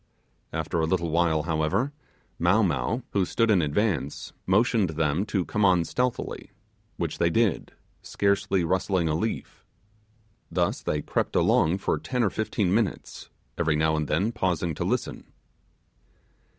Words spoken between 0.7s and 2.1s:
a little while, however,